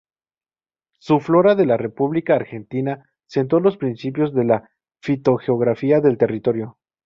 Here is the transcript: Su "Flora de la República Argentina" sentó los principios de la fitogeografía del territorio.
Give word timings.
Su 0.97 1.19
"Flora 1.19 1.53
de 1.53 1.67
la 1.67 1.77
República 1.77 2.33
Argentina" 2.33 3.07
sentó 3.27 3.59
los 3.59 3.77
principios 3.77 4.33
de 4.33 4.45
la 4.45 4.71
fitogeografía 4.99 6.01
del 6.01 6.17
territorio. 6.17 6.79